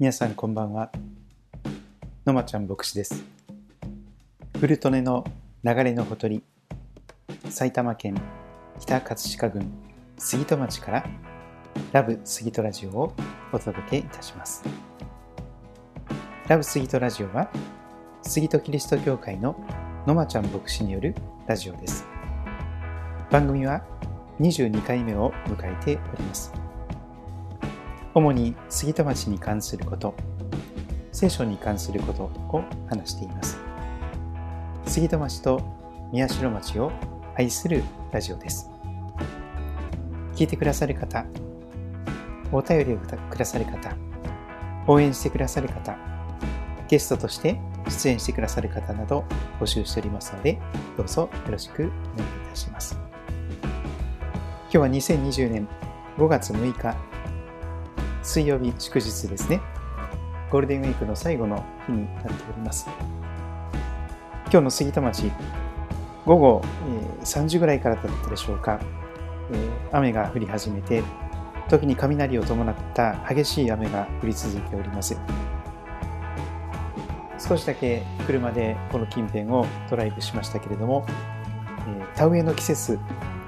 [0.00, 0.90] 皆さんこんばんは。
[2.24, 3.22] のまちゃん牧師です。
[4.58, 5.26] 古利根の
[5.62, 6.42] 流れのほとり
[7.50, 8.14] 埼玉県
[8.78, 9.70] 北葛飾郡
[10.16, 11.06] 杉戸町から
[11.92, 13.12] ラブ杉戸ラジオを
[13.52, 14.64] お届けいたします。
[16.48, 17.50] ラブ杉戸ラジオは
[18.22, 19.54] 杉戸キリスト教会の
[20.06, 21.14] のまちゃん牧師による
[21.46, 22.06] ラジオです。
[23.30, 23.84] 番組は
[24.40, 26.69] 22回目を迎えております。
[28.20, 30.14] 主に杉戸町に関すること
[31.10, 33.58] 聖書に関することを話しています。
[34.84, 35.62] 杉戸町と
[36.12, 36.92] 宮代町を
[37.34, 38.68] 愛するラジオです。
[40.34, 41.24] 聞いてくださる方
[42.52, 43.94] お便りをくださる方
[44.86, 45.96] 応援してくださる方
[46.88, 47.58] ゲストとして
[47.88, 49.24] 出演してくださる方など
[49.60, 50.58] 募集しておりますので
[50.96, 52.98] どうぞよろしくお願いいたします。
[54.70, 55.68] 今日は2020年
[56.16, 57.09] 5月6日
[58.30, 59.60] 水曜日祝日ですね。
[60.52, 62.86] ゴールデンウィークの最後の日になっております。
[64.44, 65.32] 今日の杉田町
[66.24, 66.62] 午後、
[67.20, 68.78] え3時ぐらいからだったでしょうか、
[69.52, 71.02] え雨が降り始めて
[71.68, 75.18] 時に雷を伴った激しい雨が降り続いております。
[77.36, 81.04] 少しだけ車でこの近辺をドライブしましたけれども、
[81.88, 82.96] え田植えの季節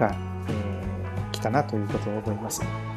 [0.00, 0.12] が、
[0.48, 2.91] え来たなということを覚えます。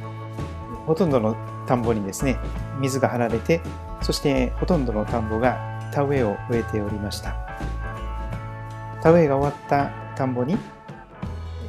[0.85, 1.35] ほとんどの
[1.67, 2.37] 田んぼにですね
[2.79, 3.61] 水が張られて
[4.01, 7.35] そしてほとんどの田んぼが田植えを終えておりました。
[9.01, 10.57] 田植えが終わった田んぼに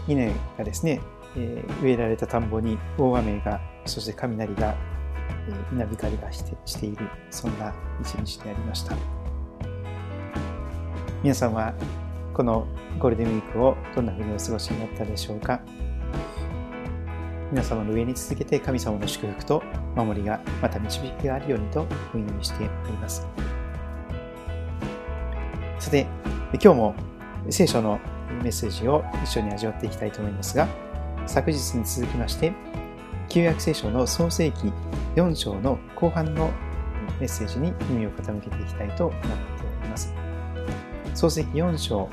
[0.08, 1.00] 稲がですね、
[1.36, 4.74] え植えられた田んぼに大雨がそして雷が、
[5.48, 8.96] え稲光がしてしているそんな一日でありました。
[11.22, 11.74] 皆さんは
[12.34, 12.66] この
[12.98, 15.60] ゴールデンウィークをどんなふうにお過ごしになったでしょうか？
[17.52, 19.62] 皆様の上に続けて神様の祝福と
[19.94, 23.26] 守りがまた導きがあるようにとお祈りしております。
[25.78, 26.06] さて、
[26.52, 26.94] 今日も
[27.48, 28.00] 聖書の
[28.42, 30.66] メッセージを一緒に味わっていきたいと思いますが、
[31.26, 32.52] 昨日に続きまして、
[33.28, 34.72] 旧約聖書の創世記
[35.14, 36.50] 4章の後半の
[37.20, 39.28] メッセージに耳を傾けていきたいと思って
[39.80, 40.12] おります。
[41.14, 42.08] 創世記4章、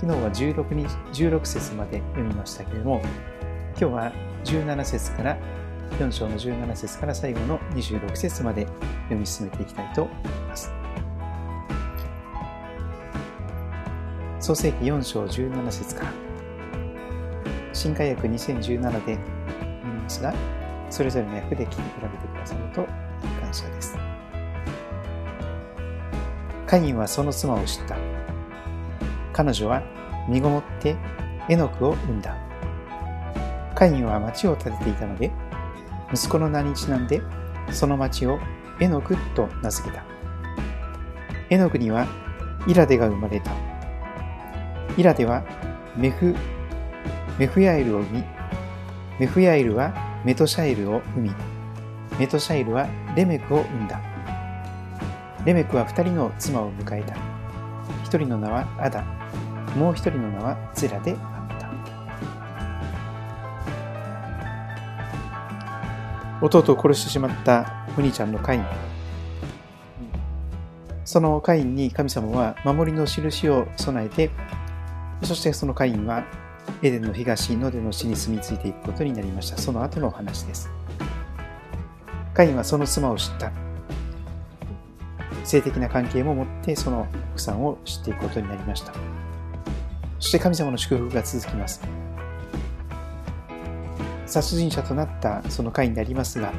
[0.00, 3.02] 昨日は 16, に16節まで読みましたけれども、
[3.82, 4.12] 今日は
[4.44, 5.36] 17節から
[5.98, 8.64] 4章の17節から最後の26節まで
[9.08, 10.72] 読み進めていきたいと思います。
[14.38, 16.12] 創世記4章17節から
[17.72, 19.18] 新海訳2017で読
[19.84, 20.32] みますが、
[20.88, 22.84] それぞれの訳で聞き比べてくださると
[23.40, 23.98] 感謝です。
[26.68, 27.96] カインはその妻を知った。
[29.32, 29.82] 彼女は
[30.28, 30.94] 身ごもって
[31.48, 32.51] エノクを産んだ。
[33.82, 35.32] カインは町を建てていたので、
[36.14, 37.20] 息子の名にちなんで、
[37.72, 38.38] その町を
[38.78, 40.04] エノクと名付けた。
[41.50, 42.06] エノクには
[42.68, 43.50] イラデが生まれた。
[44.96, 45.42] イラデは
[45.96, 46.36] メフ、
[47.40, 48.24] メフヤエルを生み、
[49.18, 49.92] メフヤエルは
[50.24, 51.32] メトシャエルを生み、
[52.20, 54.00] メトシャエルはレメクを生んだ。
[55.44, 57.16] レメクは二人の妻を迎えた。
[58.04, 59.02] 一人の名はアダ、
[59.76, 61.16] もう一人の名はゼラで
[66.42, 68.66] 弟を殺してしまったお兄ちゃんのカイン。
[71.04, 74.30] そのカインに神様は守りの印を備えて、
[75.22, 76.24] そしてそのカインは
[76.82, 79.58] エデンの東、ノデの地に住み着いていくことになりました。
[79.58, 80.68] その後のお話です。
[82.34, 83.52] カインはその妻を知った。
[85.44, 88.92] 性的な関係も持ってその奥さんを知っていくことになりました。
[90.18, 91.82] そして神様の祝福が続きます。
[94.32, 96.54] 殺人者となったその会になりますが、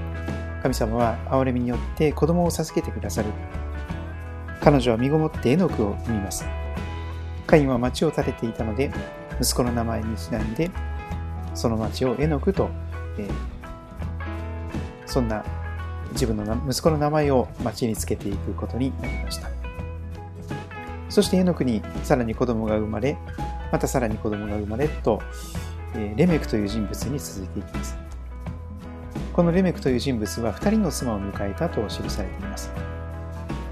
[0.62, 3.30] 神様は憐れみによって子供を授けてくださる。
[4.62, 6.46] 彼女は身ごもってエノクを産みます。
[7.48, 8.92] カインは町を建てていたので、
[9.42, 10.70] 息子の名前にちなんで、
[11.56, 12.70] その町をエノクと、
[13.18, 13.32] えー、
[15.08, 15.44] そんな
[16.12, 19.50] 自分の息子の名前を町につけていくことになりました。
[21.10, 23.18] そしてエノクにさらに子供が生まれ、
[23.72, 25.20] またさらに子供が生まれと、
[25.94, 27.98] レメクという人物に続いていきます。
[29.34, 32.72] このレメクという人物は2人の妻を迎えたと記されています。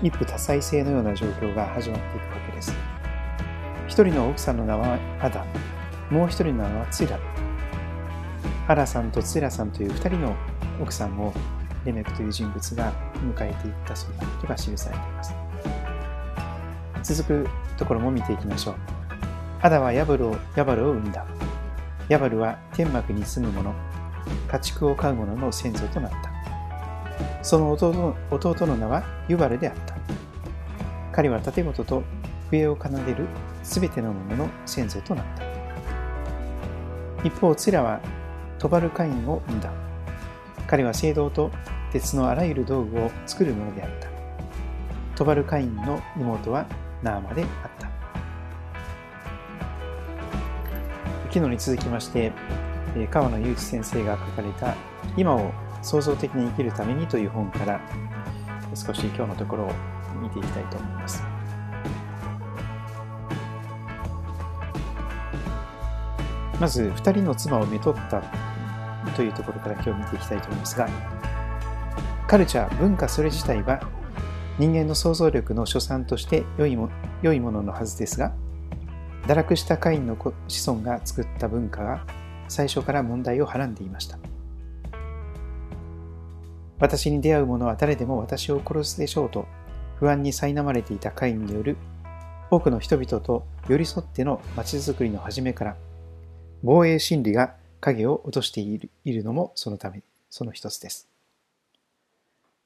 [0.01, 2.73] 一夫多妻制のような状況が始まっていくわけです。
[3.87, 5.45] 一人の奥さんの名はアダ、
[6.09, 7.19] もう一人の名はツイラ。
[8.67, 10.35] アラさんとツイラさんという2人の
[10.81, 11.33] 奥さんを
[11.85, 15.33] レメクという人物が迎えていったそうなことが記されています。
[17.15, 18.75] 続くところも見ていきましょう。
[19.61, 21.25] アダはヤブルをヤバルを生んだ。
[22.09, 23.73] ヤバルは天幕に住む者、
[24.47, 27.43] 家畜を飼う者の先祖となった。
[27.43, 29.95] その弟の弟の名はユバルであった。
[31.11, 32.03] 彼は盾事と
[32.49, 33.27] 笛を奏でる
[33.63, 35.43] すべてのものの先祖となった。
[37.23, 37.99] 一方、ツラは
[38.59, 39.71] トバルカインを生んだ。
[40.67, 41.51] 彼は聖堂と
[41.91, 44.07] 鉄のあらゆる道具を作るものであった。
[45.15, 46.65] トバルカインの妹は
[47.03, 47.90] ナーマであった。
[51.33, 52.33] 昨日に続きまして、
[53.09, 54.75] 川野祐一先生が書かれた
[55.15, 57.79] 今を創造的に生きるためにという本から
[58.75, 59.71] 少し今日のところを
[60.21, 61.23] 見ていきたいと思います。
[66.59, 68.21] まず2人の妻をめとった
[69.15, 70.87] というところから今日見ていきたいと思いますが
[72.27, 73.81] カルチャー文化それ自体は
[74.59, 76.91] 人間の想像力の所産として良いも
[77.23, 78.35] 良いもののはずですが
[79.27, 80.33] 堕落したカインの子
[80.67, 82.05] 孫が作った文化が
[82.47, 84.17] 最初から問題をはらんでいました
[86.79, 89.45] 私に出会う者は誰でも私を殺すでしょうと
[89.95, 91.77] 不安に苛まれていたカインによる
[92.49, 95.77] 多くの人々と寄り添っての町づくりの初めから
[96.63, 101.09] 防衛心理が影を落としているのもそのため、その一つです。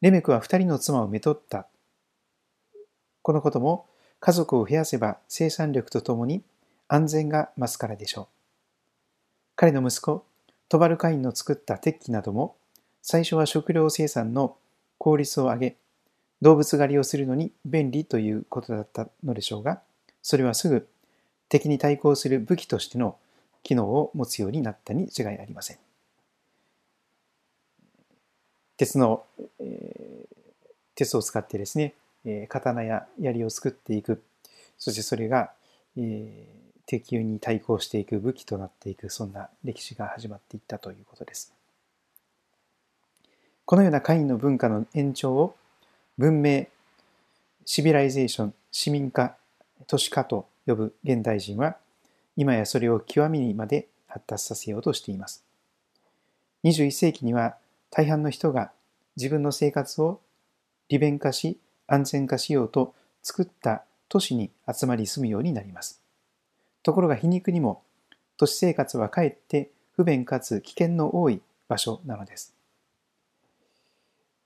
[0.01, 1.67] レメクは二人の妻をめとった。
[3.21, 3.87] このことも
[4.19, 6.43] 家族を増やせば生産力とともに
[6.87, 8.27] 安全が増すからでしょう。
[9.55, 10.25] 彼の息子、
[10.67, 12.55] トバルカインの作った鉄器なども
[13.01, 14.57] 最初は食料生産の
[14.97, 15.75] 効率を上げ、
[16.41, 19.81] 動物狩りをするのに便利ということだったのでしょうが、
[20.23, 20.87] それはすぐ
[21.47, 23.17] 敵に対抗する武器としての
[23.61, 25.77] 機能を持つようになったに違いありません。
[28.77, 29.23] 鉄の、
[29.59, 30.35] えー、
[30.95, 31.93] 鉄を使ってですね、
[32.49, 34.23] 刀や槍を作っていく、
[34.77, 35.51] そしてそれが、
[35.97, 41.53] えー、敵に対抗していく武器となっていく、そんな歴史が始まっていったということです。
[43.65, 45.55] このような会員の文化の延長を
[46.17, 46.67] 文明、
[47.65, 49.35] シビライゼーション、市民化、
[49.87, 51.77] 都市化と呼ぶ現代人は
[52.37, 55.43] 今やそれを極みにまで発達させようとしています。
[56.63, 57.55] 21世紀には
[57.89, 58.71] 大半の人が
[59.15, 60.19] 自分の生活を
[60.89, 61.57] 利便化し
[61.87, 66.01] 安全化しようと作った都市に集まり住むようになります。
[66.83, 67.81] ところが皮肉にも
[68.37, 72.53] 都市生活はかえって不便かつ危険の多い場所なのです。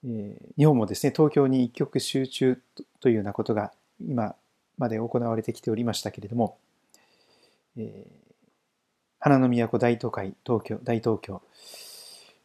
[0.06, 2.58] えー、日本もですね、東京に一極集中
[3.00, 4.36] というようなことが今
[4.78, 6.58] まで行われてきておりましたけれども、
[7.78, 8.12] えー、
[9.20, 11.42] 花の都大都会、東京、大東京。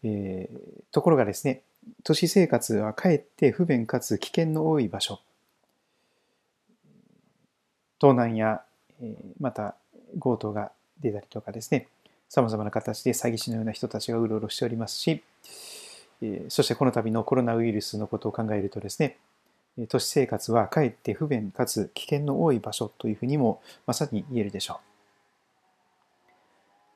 [0.02, 1.62] えー、ところがですね、
[2.02, 5.20] 都市生活はかえって不便かつ危険の多い場所。
[7.98, 8.62] 盗難や、
[9.40, 9.74] また
[10.20, 11.88] 強盗が出たりとかですね、
[12.28, 15.22] 様々な形で詐欺師のような人たちがうろうろしておりますし、
[16.48, 19.18] そしてこの度のコロナウイルスのことを考えるとですね、
[19.88, 24.78] 都市生活はかえって不便かつ危険の多い場所というふうにもまさに言えるでしょう。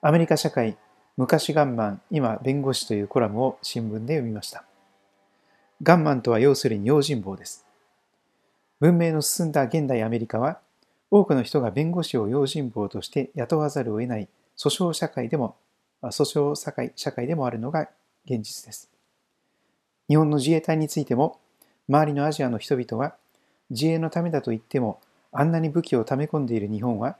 [0.00, 0.76] アメリカ社会、
[1.16, 4.67] 昔ガンマン、今弁護士というコラムを新聞で読みました。
[5.82, 7.64] ガンマンとは要するに用心棒です。
[8.80, 10.60] 文明の進んだ現代アメリカは、
[11.10, 15.56] 多くの人が弁護士を用心棒として雇わざるを得ない訴訟社会でも、
[16.02, 17.88] 訴訟社会社会でもあるのが
[18.24, 18.90] 現実です。
[20.08, 21.38] 日本の自衛隊についても、
[21.88, 23.14] 周りのアジアの人々は、
[23.70, 25.00] 自衛のためだと言っても、
[25.32, 27.16] あんなに武器を溜め込んでいる日本は、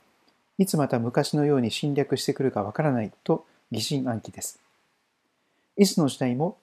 [0.59, 4.59] いつまた昔のように侵略してくるかわからないと疑心暗鬼です。
[5.77, 6.59] いつの時代も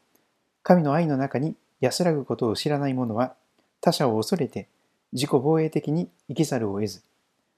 [0.61, 3.35] 神の愛の中に安らぐことを知らない者は
[3.79, 4.67] 他者を恐れて
[5.13, 7.01] 自己防衛的に生きざるを得ず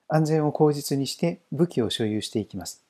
[0.07, 2.83] 安全を口実にして武器を所有していきます。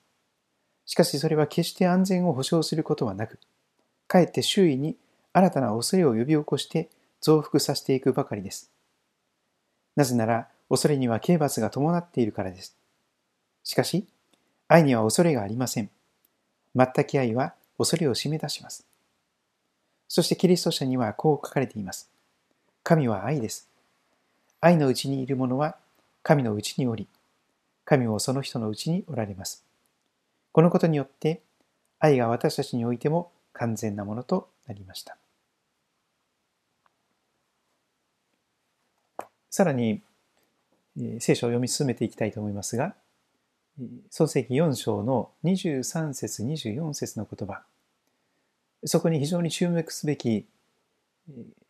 [0.84, 3.38] しかしそれは決して安全を保障することはなく
[4.08, 4.96] かえって周囲に
[5.32, 6.88] 新たな恐れを呼び起こして
[7.20, 8.70] 増幅させていくばかりです。
[9.96, 12.76] なぜなら恐れには刑罰が伴っているからです。
[13.62, 14.06] しかし、
[14.66, 15.90] 愛には恐れがありません。
[16.74, 18.87] 全き愛は恐れを締め出します。
[20.08, 22.08] そしてキリスト者にはこう書かれています。
[22.82, 23.68] 神は愛です。
[24.60, 25.76] 愛のうちにいる者は
[26.22, 27.06] 神のうちにおり、
[27.84, 29.64] 神もその人のうちにおられます。
[30.52, 31.42] このことによって
[32.00, 35.16] 愛が私たちにおいても完全なものとなりました。
[39.50, 40.02] さらに、
[41.20, 42.94] 聖書を読み進めていきたいと思いますが、
[44.10, 47.62] 創世記4章の23節24節の言葉
[48.84, 50.46] そこに非常に注目すべき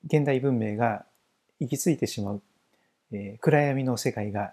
[0.05, 1.05] 現代文明が
[1.61, 2.43] 行き着いてしまう
[3.41, 4.53] 暗闇の世界が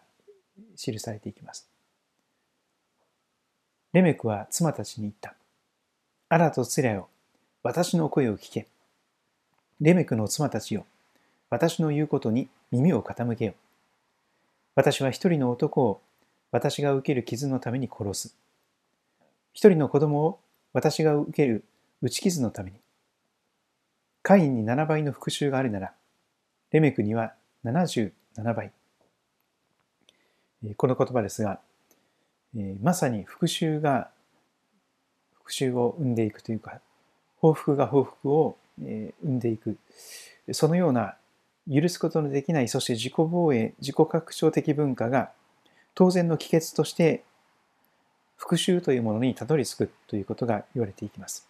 [0.78, 1.68] 記されていきます。
[3.94, 5.36] レメクは妻たちに言った。
[6.30, 7.08] アラとツラよ、
[7.64, 8.68] 私の声を聞け。
[9.80, 10.86] レメクの妻たちよ、
[11.50, 13.54] 私の言うことに耳を傾けよ。
[14.76, 16.02] 私は一人の男を
[16.52, 18.36] 私が受ける傷のために殺す。
[19.54, 20.40] 一人の子供を
[20.74, 21.64] 私が受ける
[22.02, 22.78] 打ち傷のために。
[24.22, 25.94] カインに7倍の復讐があるなら、
[26.72, 27.34] レメクには
[27.64, 28.12] 77
[28.56, 28.72] 倍。
[30.78, 31.60] この言葉ですが、
[32.82, 34.10] まさに復讐が
[35.44, 36.82] 復讐を生んでいくというか、
[37.38, 39.78] 報復が報復を生んでいく、
[40.52, 41.18] そのような
[41.72, 45.32] 許すことのできない、そして自己防衛、自己拡張的文化が
[45.94, 47.24] 当然の帰結として
[48.38, 51.48] 復讐というものにたどり着くということが言われていきます。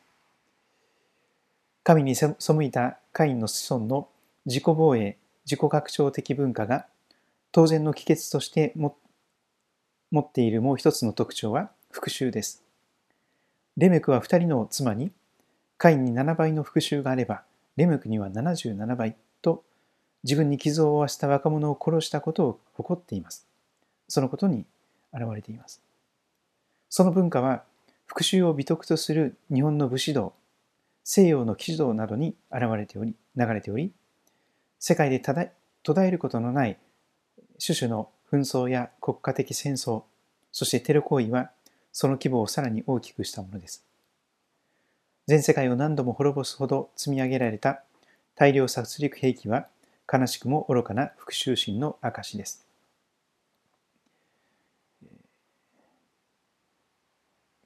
[1.86, 4.08] 神に背いたカインの子孫の
[4.48, 6.88] 自己防衛、自己拡張的文化が
[7.52, 8.92] 当然の帰結として持
[10.18, 12.64] っているもう一つの特徴は復讐です。
[13.78, 15.12] レメクは二人の妻に
[15.78, 17.44] カインに7倍の復讐があれば
[17.78, 19.64] レメクには77倍と
[20.24, 23.46] 自分に傷を負わせた若者を殺したことを誇っています。
[24.08, 24.66] そのことに
[25.14, 25.84] 現れています。
[26.90, 27.62] その文化は
[28.08, 30.34] 復讐を美徳とする日本の武士道、
[31.08, 33.94] 西洋の騎士道などに現れており、流れており、
[34.80, 35.34] 世界で途
[35.94, 36.78] 絶えることのない
[37.64, 40.02] 種々の紛争や国家的戦争、
[40.52, 41.52] そしてテロ行為は
[41.92, 43.86] その規模をさらに大きくしたものです。
[45.28, 47.84] 全世界を何度も滅ぼすほど積み上げられた
[48.36, 49.68] 大量殺戮兵器は
[50.12, 52.66] 悲しくも愚かな復讐心の証です。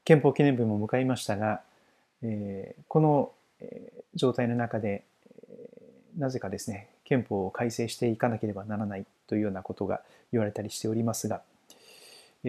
[0.03, 1.62] 憲法記念日も迎えましたが、
[2.23, 3.31] えー、この
[4.15, 5.03] 状態の中で、
[6.17, 11.41] なぜかですね、憲法を改正していかなければならないというようなことが言われたりしておりますが、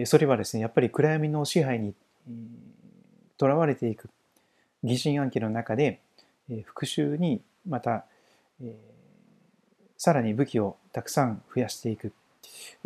[0.05, 1.93] それはですね、やっぱり暗闇の支配に
[3.37, 4.09] とらわれていく
[4.83, 5.99] 疑心暗鬼の中で、
[6.65, 8.05] 復讐にまた、
[9.97, 12.13] さらに武器をたくさん増やしていく、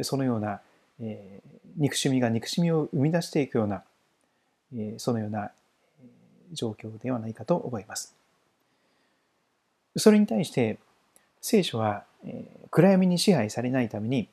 [0.01, 0.61] そのような、
[1.77, 3.83] 憎しみが憎しみを生み出していくような
[4.97, 5.51] そのような
[6.51, 8.15] 状況ではないかと思います。
[9.97, 10.77] それに対して
[11.41, 12.03] 聖書は
[12.71, 14.27] 暗闇に支配されないために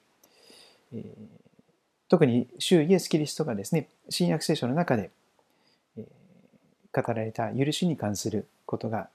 [2.08, 5.10] 特に主イエス・キリストがですね新約聖書の中で
[5.96, 9.08] 語られた許しに関することが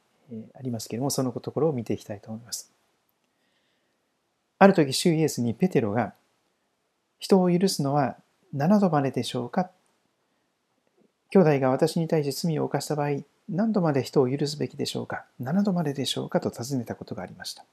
[0.55, 2.71] ありますけれどもそのところを見ていきたいと思います。
[4.59, 6.13] ある時主イエスにペテロが
[7.19, 8.15] 人を許すのは
[8.55, 9.69] 7度まででしょうか
[11.29, 17.65] 兄弟が私に対して罪を犯した場合、何度まで人を許すべきでしょうか ?7 度まででしょうかと尋ねたことがありました。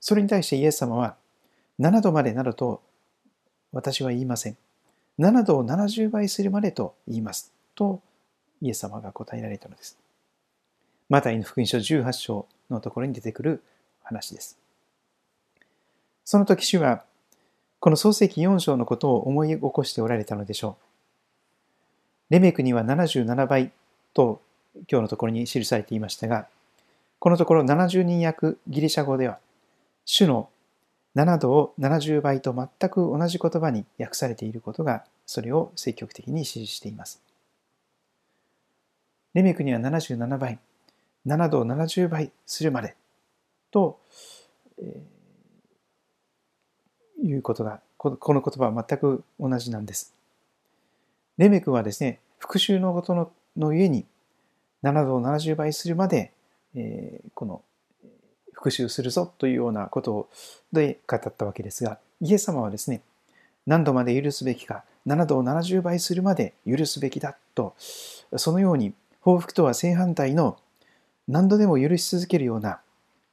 [0.00, 1.16] それに対してイエス様は、
[1.78, 2.82] 7度までなどと
[3.72, 4.56] 私は言いません。
[5.18, 7.52] 7度を70倍するまでと言います。
[7.74, 8.00] と
[8.60, 9.98] イエス様が答えられたのです。
[11.08, 13.62] マタイの福音書18章のところに出てくる
[14.02, 14.58] 話です。
[16.24, 17.04] その時主は、
[17.80, 20.89] この創世記4章のことを思い起こしておられたのでしょう。
[22.30, 23.72] レメクには77倍
[24.14, 24.40] と
[24.88, 26.46] 今日のところに記されていましたが、
[27.18, 29.38] このところ70人訳ギリシャ語では、
[30.04, 30.48] 主の
[31.16, 37.20] 7度を70倍と全く同じ言葉に訳されていることが、それを積極的に支持しています。
[39.34, 40.58] レメクには77倍、
[41.26, 42.94] 7度を70倍するまで
[43.72, 43.98] と、
[44.80, 50.14] えー、いうことが、この言葉は全く同じなんです。
[51.40, 54.04] レメクはですね、復讐のことののゆえに、
[54.82, 56.32] 7度を70倍するまで、
[56.74, 57.62] えー、この
[58.52, 60.28] 復讐するぞというようなこと
[60.70, 63.00] で語ったわけですが、イエス様はですね、
[63.66, 67.74] 何度まで許すべきか、7度を70倍するまで許すべきだと、
[68.36, 68.92] そのように
[69.22, 70.58] 報復とは正反対の
[71.26, 72.80] 何度でも許し続けるような、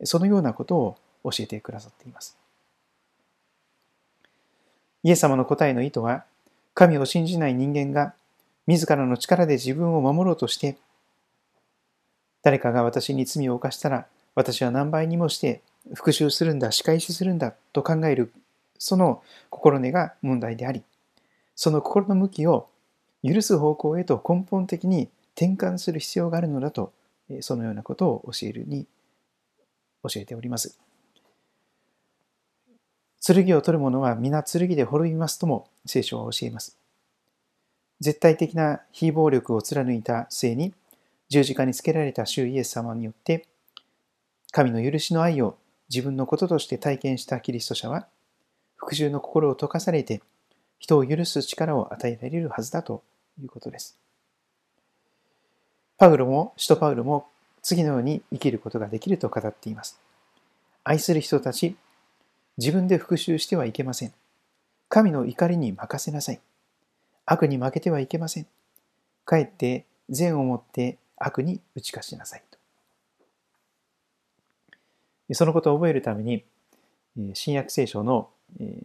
[0.05, 2.37] そのようなことを教えてくださっています。
[5.03, 6.23] イエス様の答えの意図は、
[6.77, 8.13] 神を信じない人間が
[8.67, 10.77] 自らの力で自分を守ろうとして、
[12.43, 14.05] 誰かが私に罪を犯したら、
[14.35, 15.63] 私は何倍にもして
[15.95, 18.31] 復讐するんだ、仕返しするんだと考える、
[18.77, 20.83] その心根が問題であり、
[21.55, 22.67] その心の向きを
[23.23, 26.93] 許す方向へと根本的に転換する必要があるのだと、
[27.41, 28.85] そのようなことを教えるに
[30.03, 30.77] 教えております。
[33.21, 36.77] 剣を取る者は皆剣で滅びますとも聖書は教えます。
[37.99, 40.73] 絶対的な非暴力を貫いた末に
[41.29, 43.47] 十字架につけられた主イエス様によって
[44.51, 45.57] 神の許しの愛を
[45.89, 48.07] 自分のこととして体験したキリスト者は
[48.75, 50.21] 復讐の心を溶かされて
[50.79, 53.03] 人を許す力を与えられるはずだと
[53.41, 53.97] いうことです。
[55.97, 57.27] パウロも、使徒パウロも
[57.63, 59.99] 次のように生きることができると語っています。
[60.83, 61.75] 愛する人たち、
[62.57, 64.13] 自分で復讐してはいけません。
[64.89, 66.41] 神の怒りに任せなさい。
[67.25, 68.47] 悪に負けてはいけません。
[69.25, 72.43] かえって善をもって悪に打ち勝ちなさい
[75.29, 75.35] と。
[75.35, 76.45] そのことを覚えるために、
[77.33, 78.29] 新約聖書の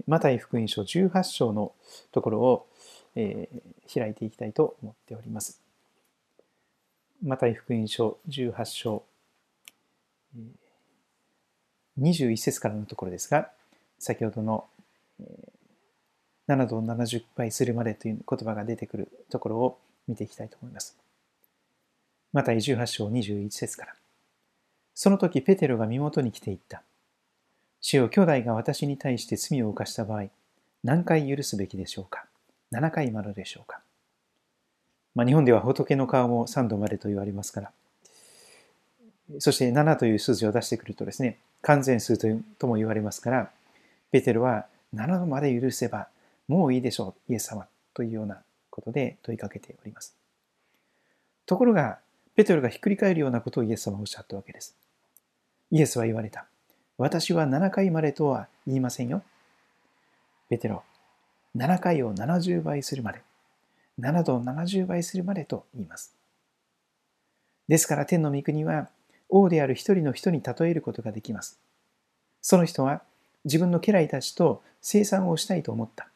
[0.07, 1.73] マタイ福音書18章の
[2.11, 2.67] ところを
[3.15, 5.61] 開いていきたいと思っております。
[7.23, 9.05] マタイ福音書18章
[12.01, 13.53] 21節からのところですが、
[14.03, 14.65] 先ほどの
[16.49, 19.79] 7度を70倍するまでという言葉が出てくるところを
[20.09, 20.97] 見ていきたいと思います。
[22.33, 23.95] マタイ18章21節から。
[24.93, 26.83] その時ペテロが身元に来ていった。
[27.81, 30.25] 主よ兄弟が私に対して罪を犯した場合、
[30.83, 32.27] 何回許すべきでしょうか
[32.73, 33.81] ?7 回まででしょうか？
[35.15, 37.71] まあ、日本では仏の顔も3度までと言われますから、
[39.39, 42.19] そして7という数字を出してくるとですね、完全数
[42.59, 43.51] とも言われますから、
[44.13, 46.09] ペテロは7度まで許せば
[46.49, 50.15] もういいでしょう、イエス様というようなことで問いかけております。
[51.47, 51.99] ところが、
[52.35, 54.77] ペテロがひっくり返るようなことをイエス様はおっしゃったわけです。
[55.71, 56.47] イエスは言われた。
[56.99, 59.23] 私は7回までとは言いませんよ。
[60.49, 60.83] ペテロ、
[61.57, 63.23] 7回を70倍するまで、
[63.99, 66.15] 7度を70倍するまでと言います。
[67.69, 68.89] ですから天の御国は
[69.29, 71.59] 王である一人の人に例えることができます。
[72.43, 73.03] その人は
[73.45, 76.09] 自分の家来たちと生産をしたいと思った。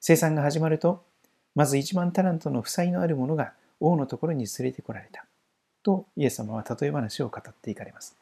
[0.00, 1.04] 生産が始まると、
[1.54, 5.24] まず一万タラントの負債のある者が王のところに連れてこられた。
[5.82, 8.16] とイエス様は例え話を語っていかれます。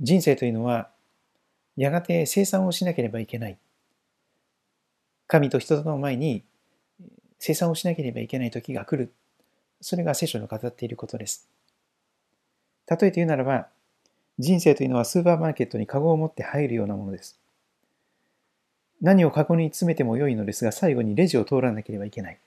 [0.00, 0.88] 人生というのは、
[1.76, 3.58] やがて生産をしなければいけない。
[5.26, 6.42] 神と人との前に
[7.38, 9.12] 生産をしなければいけない時が来る。
[9.80, 11.48] それが聖書の語っていることです。
[12.90, 13.68] 例えて言うならば、
[14.38, 17.38] 人生というのはスーパーマーケットにカゴを持って入るようなものです。
[19.00, 22.38] 何をカゴに詰めても良いのですが、最後にレジを通らなければいけない。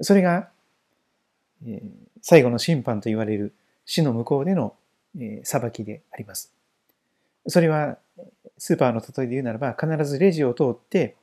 [0.00, 0.48] それが、
[1.66, 1.82] え、
[2.20, 3.54] 最後の審判と言われる
[3.86, 4.74] 死の向こうでの、
[5.18, 6.52] え、裁きであります。
[7.46, 7.98] それは、
[8.58, 11.16] スーパーの例えで言うならば、必ずレジを通って、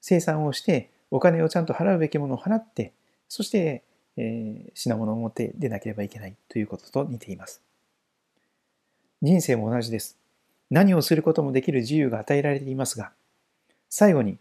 [0.00, 2.92] 生産をして、お金をちゃんと払うべきものを払って、
[3.28, 3.82] そして、
[4.16, 7.62] えー、品物を持って出なければいけないということと似ています。
[9.22, 10.18] 人生も同じです。
[10.70, 13.12] 何をすることもできる自由が与えられていますが、
[13.88, 14.38] 最後に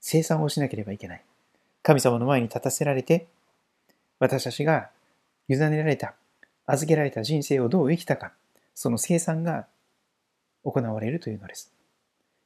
[0.00, 1.24] 生産をしなければいけない。
[1.82, 3.26] 神様の前に立たせられて、
[4.18, 4.90] 私たちが
[5.48, 6.14] 委ねられた、
[6.66, 8.32] 預けられた人生をどう生きたか、
[8.74, 9.66] その生産が
[10.64, 11.72] 行われるというのです。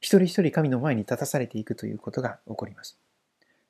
[0.00, 2.98] 一人一人神の前に立たされていくということが起こります。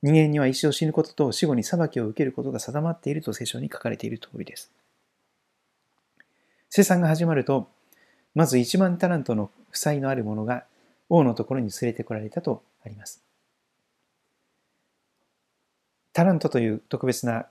[0.03, 4.71] 人間には一生死ぬことと死後に裁きを受けることが定まっていると聖書に書かれている通りです。
[6.69, 7.69] 生産が始まると、
[8.35, 10.65] まず1万タラントの負債のある者が
[11.09, 13.23] 王のところに連れてこられたとあります。
[16.13, 17.47] タラントという特別な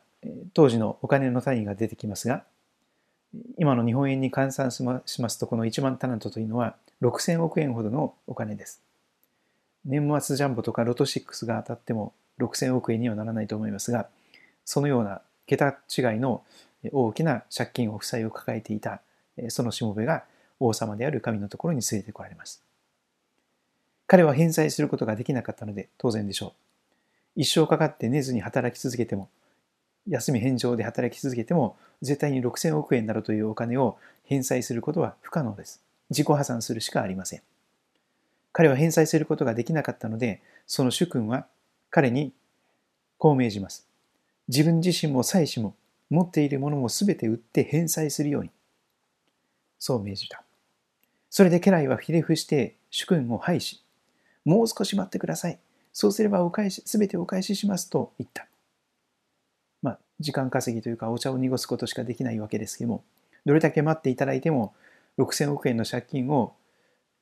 [0.53, 2.43] 当時のお金の単位が出てきますが、
[3.57, 8.81] 今の日本円に換算しますと、この1万タラントというのは6000億円ほどのお金です。
[9.83, 14.07] 年末ジャンボとかロト6が当たっても6000億円にはならないと思いますが、
[14.65, 16.43] そのような桁違いの
[16.91, 19.01] 大きな借金を負債を抱えていた
[19.49, 20.23] そのしもべが
[20.59, 22.63] 王様である神のところに連れてこられます。
[24.07, 26.53] 彼は返済することができなかったので当然でしょう。
[27.35, 29.29] 一生かかって寝ずに働き続けても、
[30.07, 35.81] 休み返上で働き続けても、絶対に6000億円などというお金を返済することは不可能です。
[36.09, 37.41] 自己破産するしかありません。
[38.53, 41.47] 彼は返済することができなかったので、その主君は
[41.95, 42.33] 彼に
[43.17, 43.87] こう命じます。
[44.49, 45.77] 自分自身も妻子も
[46.09, 48.49] 持っているものも全て売って返済するように。
[49.79, 50.43] そう命じた。
[51.29, 53.81] それで家来はひれ伏して主君を拝し、
[54.43, 55.57] もう少し待ってください。
[55.93, 58.45] そうすればお返し、すべてお返ししますと言った。
[59.81, 63.05] まあ、時間稼ぎというかお茶を濁すことしかできないわけですけども、
[63.45, 64.73] どれだけ待っていただいても、
[65.17, 66.57] 6000億円の借金を、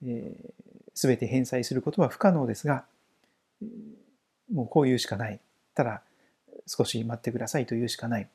[0.03, 0.51] えー、
[0.95, 2.85] 全て返済することは不可能ですが、
[4.51, 5.39] もうこう言うしかない。
[5.73, 6.03] ただ、
[6.67, 8.27] 少し待ってくださいと言うしかない。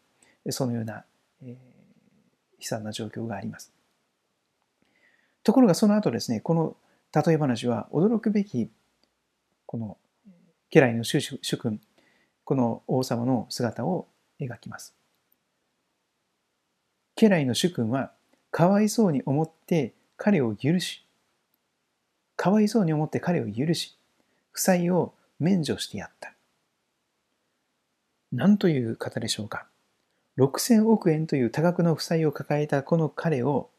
[0.51, 1.05] そのような、
[1.43, 1.57] えー、悲
[2.61, 3.73] 惨な状況があります。
[5.43, 6.77] ところがその後ですね、この
[7.15, 8.71] 例え話は驚くべき、
[9.67, 9.97] この
[10.71, 11.21] 家来の主
[11.59, 11.81] 君、
[12.45, 14.09] この王様の姿を
[14.41, 14.95] 描きます。
[17.17, 18.13] 家来の主君は、
[18.51, 21.05] かわいそうに思って彼を許し、
[22.37, 23.97] かわいそうに思って彼を許し、
[24.53, 26.33] 負債を免除してやった。
[28.33, 29.67] 何という方でしょうか。
[30.39, 33.71] 6000億円という多額の負債を抱えたこの彼を、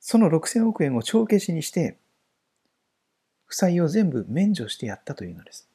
[0.00, 1.96] その6000億円を帳消しにして、
[3.46, 5.68] 負債を全部免除してやったというのです。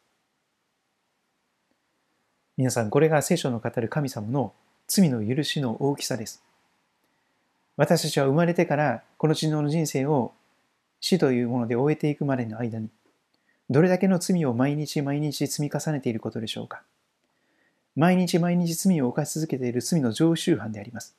[2.55, 4.53] 皆さん、これが聖書の語る神様の
[4.87, 6.43] 罪の許しの大きさです。
[7.75, 10.33] 私たちは生まれてからこの地上の人生を
[10.99, 12.89] 死というもので終えていくまでの間に、
[13.69, 16.83] どれだけの罪を毎日毎日積み重ねていることでしょうか？
[17.95, 21.15] 毎日毎日罪を犯し続けている罪の常習犯であります。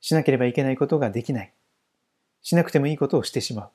[0.00, 1.52] しなければいけないことができない。
[2.42, 3.70] しなくてもいいことをしてしまう。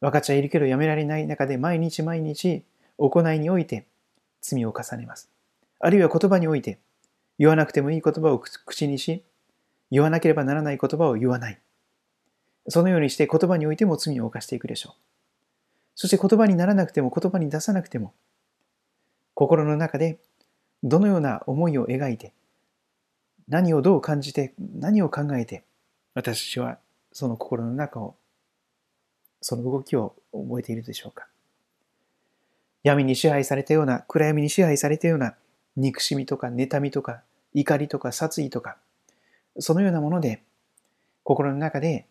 [0.00, 2.64] 分かっちゃいるけどやめられない中で毎日毎日
[2.98, 3.86] 行いにおいて
[4.42, 5.30] 罪を重ねます。
[5.80, 6.78] あるいは言葉において
[7.38, 9.22] 言わなくてもいい言葉を口にし、
[9.90, 11.58] 言わなければならない言葉を言わない。
[12.68, 15.00] そのようにして言葉においても罪を犯していくでしょう。
[15.96, 18.14] そして言葉にならなくても言葉に出さなくても
[19.34, 20.18] 心の中で
[20.84, 22.32] どのような思いを描いて
[23.48, 25.64] 何をどう感じて何を考えて
[26.14, 26.78] 私は
[27.12, 28.14] その心の中を
[29.40, 31.28] その動きを覚えているでしょうか。
[32.82, 35.34] 闇に支配されたような暗闇に支配されたような
[35.76, 38.76] 憎しみとか妬みとか怒りとか殺意とか
[39.58, 40.42] そのようなもので
[41.24, 42.06] 心の中で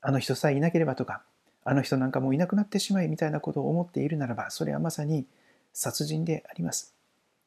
[0.00, 1.22] あの人さえいなければとか
[1.68, 5.26] あの人なんかもういなくなってしまいみたいなことを思っているならばそれはまさに
[5.72, 6.94] 殺人であります。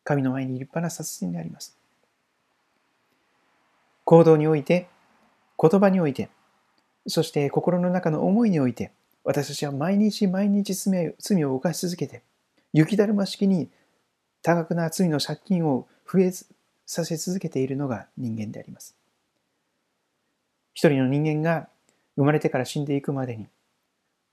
[0.03, 1.77] 神の前に立派な殺人であります。
[4.03, 4.87] 行動において、
[5.57, 6.29] 言葉において、
[7.07, 8.91] そして心の中の思いにおいて、
[9.23, 12.21] 私たちは毎日毎日罪を犯し続けて、
[12.73, 13.69] 雪だるま式に
[14.41, 16.31] 多額な罪の借金を増え
[16.85, 18.95] させ続けているのが人間であります。
[20.73, 21.69] 一人の人間が
[22.15, 23.47] 生まれてから死んでいくまでに、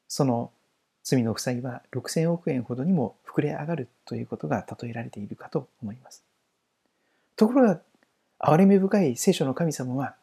[0.08, 0.50] その
[1.02, 6.24] 罪の負債は6000億円ほどにも膨れ上がるということが例えられているかと思います。
[7.36, 7.80] ところが、
[8.38, 10.16] 憐れみ深い聖書の神様は、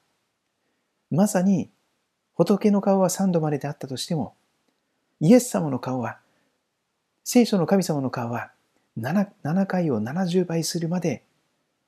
[1.10, 1.70] まさに
[2.36, 4.34] 仏の顔は3度までであったとしても、
[5.20, 6.18] イエス様の顔は、
[7.24, 8.52] 聖書の神様の顔は
[9.00, 11.24] 7, 7回を70倍するまで、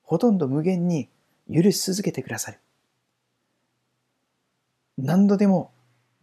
[0.04, 1.10] ほとんど無限に
[1.52, 2.60] 許し続けてくださる。
[4.98, 5.72] 何度でも、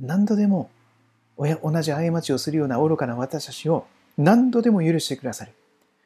[0.01, 0.71] 何度でも
[1.63, 5.53] 同じ過ちをするような愚かな私たちを何度でも許してくださる。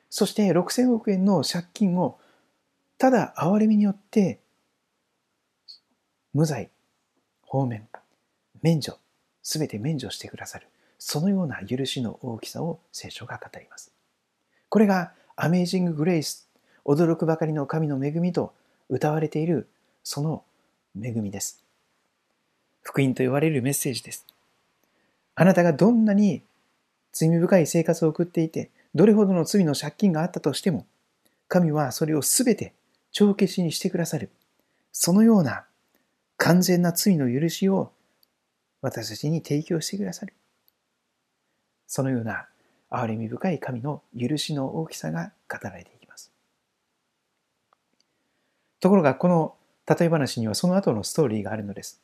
[0.08, 2.18] そして6000億円の借金を
[2.98, 4.40] ただ憐れみによって
[6.32, 6.70] 無罪、
[7.42, 7.88] 放免、
[8.62, 8.98] 免除、
[9.42, 10.68] すべて免除してくださる。
[10.98, 13.92] そのような許しの大きさを聖書が語ります。
[14.68, 16.48] これがアメージング・グレイス、
[16.84, 18.54] 驚くばかりの神の恵みと
[18.88, 19.68] 歌われている
[20.02, 20.44] その
[21.00, 21.62] 恵みです。
[22.82, 24.26] 福音と言われるメッセージです。
[25.36, 26.42] あなたがどんなに
[27.12, 30.86] 罪深い生活を送っていて、どれほどの罪の借金があったとしても、
[31.46, 32.74] 神はそれをすべて
[33.12, 34.30] 帳消しにしてくださる。
[34.92, 35.66] そのような
[36.38, 37.92] 完全な罪の許しを
[38.80, 40.32] 私たちに提供してくださる。
[41.86, 42.48] そのような
[42.90, 46.32] 憐れみ深い神の許しの大きさが語られていきます。
[48.80, 49.54] ところがこの
[49.86, 52.00] 例え話にはその後のストーリーがあるのです。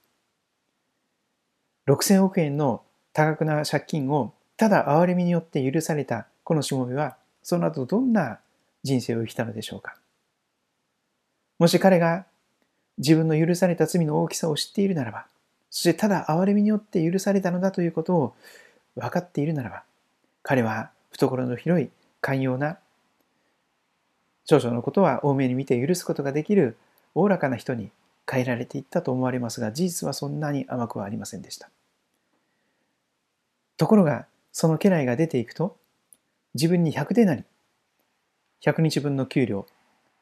[1.86, 8.38] 6000億円の多額な借金をただ憐れみによって許されたこのしもべはその後どんな
[8.82, 9.96] 人生を生きたのでしょうか？
[11.58, 12.24] もし彼が
[12.98, 15.26] 自分の許された罪の大きさを知っているならば
[15.70, 18.34] そしてただ憐れみによって許されたのだということを
[18.96, 19.82] 分かっているならば
[20.42, 22.78] 彼は懐の広い寛容な
[24.44, 26.76] 少々のことは多めに見て許すことができる
[27.14, 27.90] おおらかな人に
[28.30, 31.68] 変えられていったと思われますが事実はそんなに甘くはありませんでした。
[33.82, 35.76] ところが、その家来が出ていくと、
[36.54, 37.42] 自分に100でなり、
[38.64, 39.66] 100日分の給料、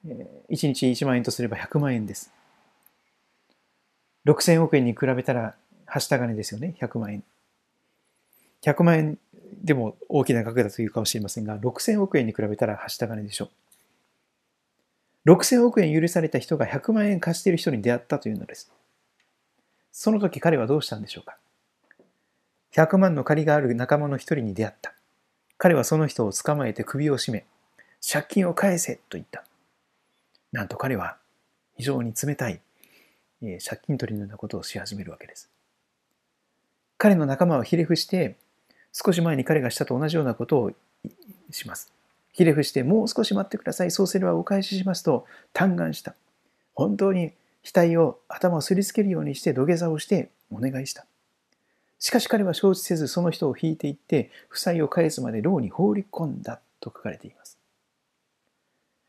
[0.07, 0.17] 1
[0.49, 2.33] 日1万円とすれば100万円です。
[4.25, 7.23] 6000億円に比べたら、はした金ですよね、100万円。
[8.63, 9.19] 100万円
[9.63, 13.51] でも大きな額だというかもしれませんが、6000億円に比べたらはした金でしょ
[15.27, 15.33] う。
[15.33, 18.73] 6000億円許された人が100万円貸している人に出会ったというのです。
[19.93, 21.37] その時彼はどうしたんでしょうか？
[22.75, 24.95] 100万の借りがある仲間の一人に出会った。
[25.59, 27.45] 彼はその人を捕まえて首を絞め、
[28.01, 29.45] 借金を返せと言った。
[30.53, 31.17] なんと彼は
[31.77, 32.61] 非常に冷たい、
[33.43, 35.51] えー、借金取りのようなことをし始めるわけです。
[36.99, 38.37] 彼の仲間はひれ伏して、
[38.93, 40.73] 少し前に彼がしたと同じようなことを
[41.51, 41.93] します。
[42.33, 43.91] ひれ伏して、もう少し待ってください。
[43.91, 46.15] そうすればお返ししますと嘆願した。
[46.75, 47.33] 本当に
[47.65, 51.07] 額を頭をすりつけるようにして土下座をしてお願いした。
[52.01, 57.59] しかし彼は承知せずその人を引いていって負債を返すまで牢に放り込んだと書かれています。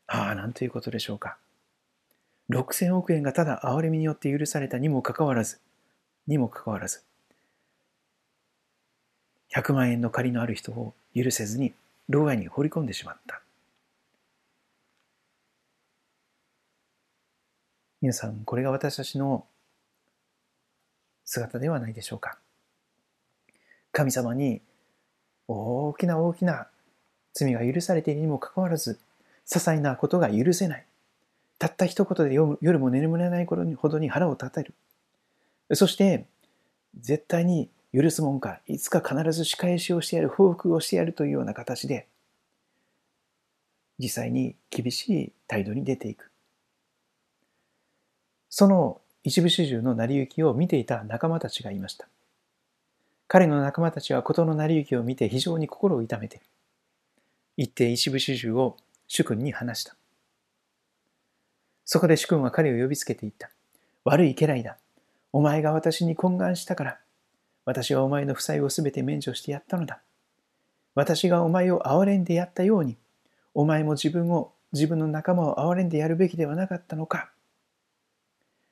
[0.07, 1.37] ああ、なんということでしょうか。
[2.49, 5.59] 6000億円がただ憐れみによって許されたにもかかわらず、
[6.27, 7.01] にもかかわらず、
[9.55, 11.73] 100万円の借りのある人を許せずに
[12.09, 13.41] 牢外に放り込んでしまった。
[18.01, 19.45] 皆さん、これが私たちの
[21.23, 22.37] 姿ではないでしょうか。
[23.91, 24.61] 神様に
[25.47, 26.67] 大きな大きな
[27.33, 28.99] 罪が許されているにもかかわらず、
[29.45, 30.85] 些細なことが許せない。
[31.59, 34.73] たった一言で夜も眠れない頃にほどに腹を立てる。
[35.75, 36.25] そして、
[36.99, 42.07] 絶対に許すもんか、いつか必ず仕返しをしてやる、報復をしてやるというような形で、
[43.99, 46.31] 実際に厳しい態度に出ていく。
[48.49, 52.07] その一部始終の成り行きを見ていた仲間たちがいました。
[53.33, 56.41] 彼の仲間たちは事の成り行きを見て非常に心を痛めて、
[57.55, 58.75] 一定一部始終を
[59.07, 59.95] 主君に話した。
[61.85, 63.49] そこで主君は彼を呼びつけていった。
[64.03, 64.77] 悪い家来だ。
[65.31, 66.99] お前が私に懇願したから、
[67.63, 70.01] 私はお前の負債をすべて免除してやったのだ。
[70.93, 72.97] 私がお前を憐れんでやったように、
[73.53, 77.31] お前も自分を、自分の仲間を憐れんでやるべきではなかったのか。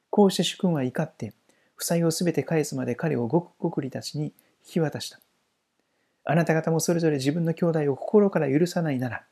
[0.09, 1.31] こうして主君は怒って、
[1.77, 4.33] 負債をすべて返すまで彼をごくごくりたちに
[4.65, 5.19] 引き渡した。
[6.25, 9.25] あなた方もそれぞれ自分の兄弟を心から許さないなら、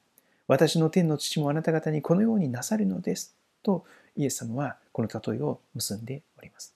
[0.47, 3.35] 私の天の父もあなた方にこのようになさるのです。
[3.63, 3.85] と
[4.15, 6.73] イエス様はこの例えを結んでおります。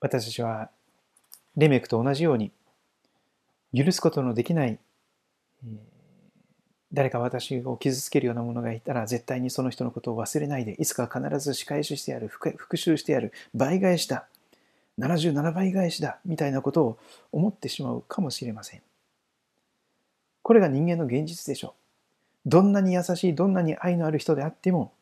[0.00, 0.70] 私たちは
[1.56, 2.52] レメクと同じように
[3.74, 4.78] 許すことのできない
[6.92, 14.26] 誰か私を傷つけるようなものがいたら絶対にその人のことを忘れないでいつか必ず仕返ししてやる復讐してやる倍返しだ
[14.98, 16.98] 77倍返しだみたいなことを
[17.32, 18.82] 思ってしまうかもしれません。
[20.42, 21.74] これが人間の現実でしょ
[22.46, 22.48] う。
[22.48, 24.92] どんなに優しいどんなに愛のある人であっても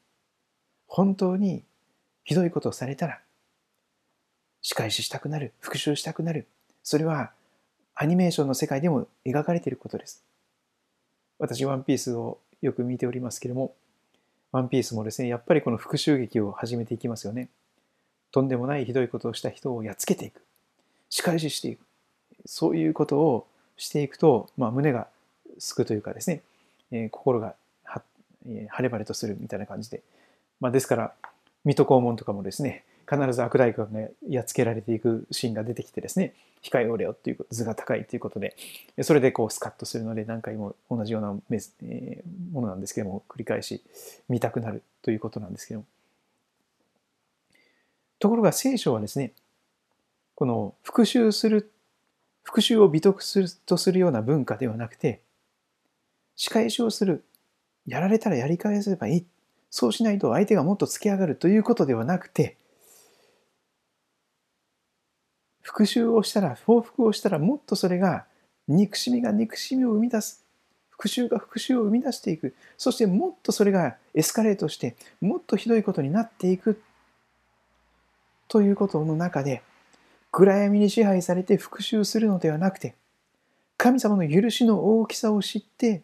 [0.87, 1.63] 本当に
[2.25, 3.21] ひどいことをされたら
[4.63, 6.49] 仕返ししたくなる復讐したくなる。
[6.83, 7.33] それは
[7.95, 10.25] アニメーションの世界でも描かれていることです。
[11.39, 13.75] 私ワンピースをよく見ておりますけれども
[14.53, 17.49] ワンピースもですねやっぱりこの復讐劇を始めていきますよね。
[18.31, 20.43] とんでもないひどいことをした人をやっつけていく。
[21.11, 21.81] 仕返ししていく。
[22.47, 25.09] そういうことをしていくと、まあ、胸が
[25.59, 26.43] すくというかですね、
[26.91, 28.03] えー、心がは、
[28.47, 30.03] えー、晴れ晴れとするみたいな感じで、
[30.61, 31.13] まあ、ですから
[31.65, 38.57] 水戸黄門とかもですね必ず悪大官がやっつけられていくシーンが出てきてですね控えおれよっていう図が高いということで
[39.03, 43.83] それでこうスカッとするので何回も同じようなメス、え、ものなんですけども繰り返し
[44.29, 45.87] 見たくなるということなんですけども
[48.25, 49.33] ところが聖書はですね、
[50.35, 51.71] この復讐する、
[52.43, 55.21] 復讐を美徳するとするような文化ではなくて、
[56.35, 57.23] 仕返しをする。
[57.87, 59.27] やられたらやり返せばいい。
[59.69, 62.57] そうしないと相手がもっと突き上がるということではなくて、
[65.65, 68.27] 復讐をしたら、報復をしたらもっとそれが
[68.69, 70.45] 憎しみが憎しみを生み出す。
[70.91, 72.55] 復讐が復讐を生み出していく。
[72.77, 76.81] そしてもっとそれがエスカレートして、もっとひどいことになっていく
[78.49, 79.63] ということの中で
[80.31, 82.95] 暗闇に支配されて復讐するのではなくて
[83.77, 86.03] 神様の許しの大きさを知って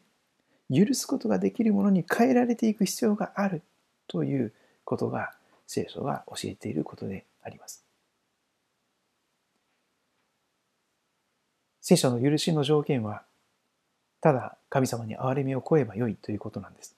[0.73, 3.62] 許すことができるものに変えられていく必要がある
[4.09, 4.53] という
[4.85, 5.33] ことが
[5.66, 7.89] 聖書が教えていることであります。
[11.81, 13.23] 聖書の許しの条件は
[14.21, 16.97] ただ神様に憐れみを超えばよいということなんです。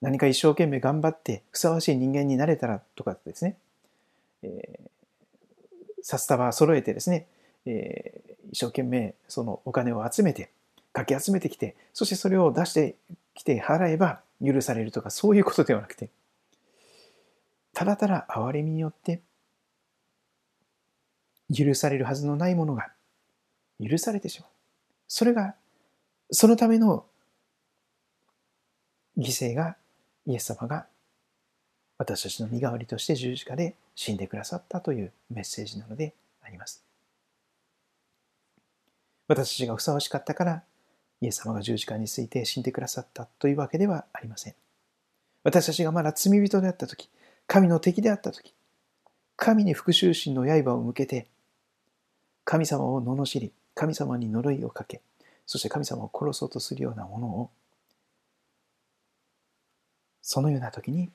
[0.00, 3.56] 何か一生懸命頑張ってふさわしい人間になれたらとかですね
[4.42, 7.26] えー、札束揃えてですね、
[7.64, 10.50] えー、一生懸命そのお金を集めて
[10.92, 12.96] かき集めてきてそしてそれを出して
[13.34, 16.10] きて払えば許されるとかそういうことではなくて
[17.72, 19.22] ただただ憐れみによって
[21.54, 22.90] 許されるはずのないものが
[23.88, 24.50] 許されてしまう
[25.08, 25.54] それが
[26.30, 27.04] そのための
[29.18, 29.76] 犠牲が
[30.26, 30.86] イエス様が
[31.98, 36.82] 私たちの身代わりとして十字架で死んでくださったというメッセージなのであります。
[39.28, 40.62] 私たちがふさわしかったから
[41.20, 44.54] イエス様が十字架について死んでくださったというわけではありません。
[45.44, 47.08] 私たちがまだ罪人であった時、
[47.46, 48.54] 神の敵であった時、
[49.36, 51.28] 神に復讐心の刃を向けて、
[52.44, 55.00] 神様を罵り、神様に呪いをかけ、
[55.44, 57.50] そして神様を殺そうとするようなものを、
[60.20, 61.10] そのような時に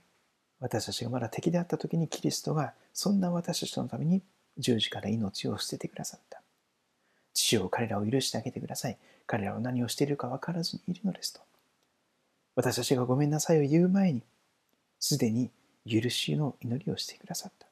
[0.60, 4.22] 私たちがまだ敵であった時にキリストがそんな私たちのために
[4.58, 6.42] 十字架で命を捨ててくださった。
[7.34, 8.98] 主を彼らを許してあげてください。
[9.28, 11.40] 彼らは何をしているか分からずにいるのですと。
[12.56, 14.24] 私たちがごめんなさいを言う前に、
[15.00, 15.52] すでに
[15.90, 17.66] 許しの祈りをしてくださった。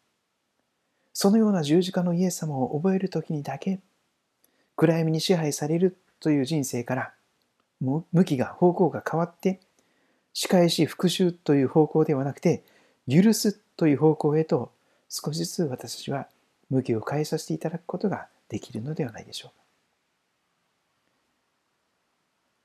[1.12, 3.82] そのような十字架のイエス様を覚える時にだけ、
[4.76, 7.14] 暗闇に支配されるという人生から、
[7.82, 9.60] 向きが、方向が変わって、
[10.34, 12.64] 仕返し、復讐という方向ではなくて、
[13.10, 14.72] 許すという方向へと、
[15.10, 16.28] 少しずつ私たちは
[16.70, 19.64] 向きを変えさせていただくことができるのではないでしょうか。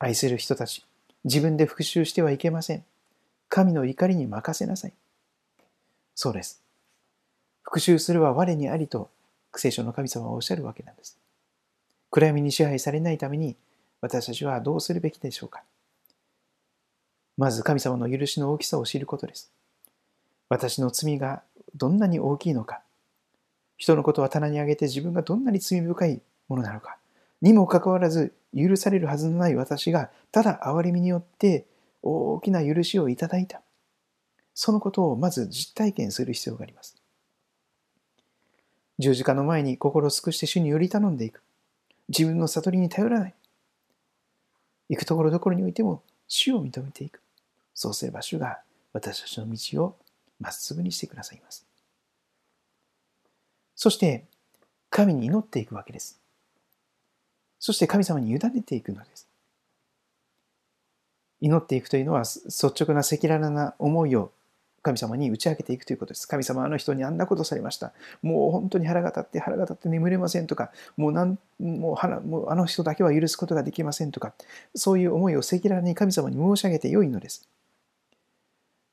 [0.01, 0.85] 愛する人たち、
[1.25, 2.85] 自分で復讐してはいけません。
[3.49, 4.93] 神の怒りに任せなさい。
[6.15, 6.63] そうです。
[7.63, 9.11] 復讐するは我にありと、
[9.55, 11.20] 聖書の神様はおっしゃるわけなんです。
[12.11, 13.57] 暗闇に支配されないために、
[14.01, 15.63] 私たちはどうするべきでしょうか。
[17.37, 19.51] まず神様の許しの大きさを知ることです。
[20.49, 21.43] 私の罪が
[21.75, 22.83] どんなに大きいのか、
[23.77, 26.99] 人のことは棚に上げて自分がどんなに罪深いものなのか、
[27.41, 31.65] にもかかわらず許されるはずのない私がただ憐れみによって
[32.03, 33.63] 大きな許しをいただいた。
[34.53, 36.97] そのことをまず実体験する必要があります。
[38.99, 41.43] 十字架の前に心を尽くして主により頼んでいく。
[42.11, 43.35] 自分の悟りに頼らない。
[44.89, 47.23] 行くところどころにおいても主を認めていく。
[47.73, 48.59] そうすれば主が
[48.93, 49.97] 私たちの道を
[50.41, 51.65] まっすぐにしてくださいます。
[53.77, 54.25] そして
[54.91, 56.21] 神に祈っていくわけです。
[57.61, 59.29] そして神様に委ねていくのです。
[61.41, 64.33] 祈っていくというのは率直な赤裸々な思いを
[64.83, 66.27] 神様に打ち明けていくということです。
[66.27, 67.93] 神様あの人にあんなことされました。
[68.23, 74.33] もう本当に腹が立って腹が立って眠れませんとか、もうなんもう腹もうあの人だけは許すことができませんとか、
[74.75, 77.47] そういう思いを赤裸々に神様に申し上げてよいのです。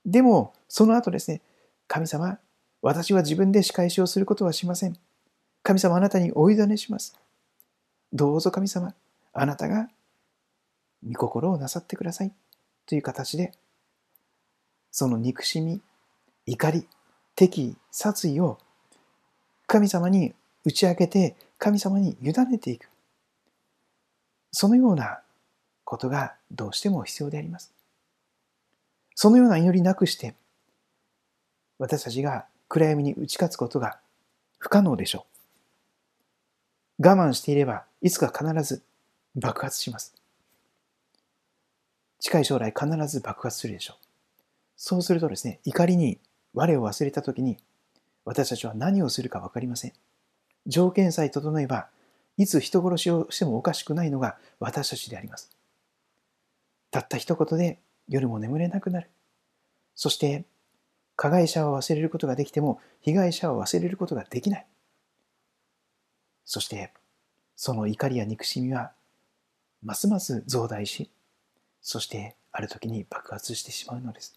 [0.06, 1.42] でも、その後ですね、
[1.88, 2.40] 神様、
[2.82, 4.98] 私は自分で仕返しをすることはしません。
[5.64, 7.18] 神様あなたにお委ねします。
[8.14, 8.94] どうぞ神様、
[9.34, 9.90] あなたが
[11.06, 12.32] 御心をなさってください
[12.86, 13.52] という形で、
[14.92, 15.82] その憎しみ、
[16.46, 16.88] 怒り、
[17.36, 18.58] 敵、殺意を
[19.68, 22.90] 神様に打ち明けて、神様に委ねていく。
[24.52, 25.20] そのような
[25.84, 27.74] ことがどうしても必要であります。
[29.16, 30.36] そのような祈りなくして、
[31.80, 34.00] 私たちが暗闇に打ち勝つことが
[34.58, 35.26] 不可能でしょ
[37.00, 37.08] う。
[37.08, 38.82] 我慢していれば、いつか必ず
[39.36, 40.16] 爆発します。
[42.20, 44.07] 近い将来必ず爆発するでしょう。
[44.78, 46.20] そうするとですね、怒りに
[46.54, 47.58] 我を忘れた時に
[48.24, 49.94] 私たちは何をするか分かりません。
[50.68, 51.90] 条件さえ整えば、
[52.38, 55.50] いつ人殺しをしてもおかしくないのが私たちであります。
[56.92, 59.10] たった一言で夜も眠れなくなる。
[59.96, 60.46] そして、
[61.16, 64.68] 加害者を忘れることができても、被害者を忘れることができない。
[66.46, 66.94] そして、
[67.56, 68.92] その怒りや憎しみは、
[69.82, 71.10] ますます増大し、
[71.82, 74.37] そしてある時に爆発してしまうのです。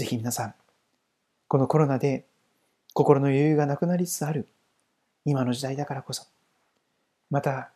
[0.00, 0.54] ぜひ皆さん、
[1.46, 2.24] このコロナで
[2.94, 4.48] 心の余裕がなくなりつつある
[5.26, 6.24] 今の時代だからこそ、
[7.30, 7.70] また、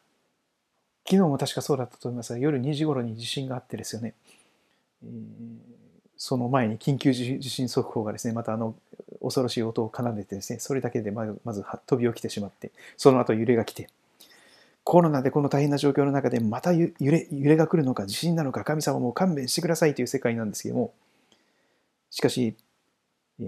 [1.04, 4.14] 昨日も確かそうだったと思いますが、夜2時頃に地震があってですよね、
[5.04, 5.10] えー、
[6.16, 8.74] その前に緊急地震速報がですね、またあの
[9.20, 13.90] 恐ろしい音を奏でてですね、それだけでまず飛び起きてしまって、その後揺れが来て、
[14.82, 20.94] コロナでこの大変な状況の中でまた揺れ揺れが来るのか地震なのか神様も勘弁してくださいという世界なんですけども
[22.14, 22.54] しかし、
[23.40, 23.46] えー、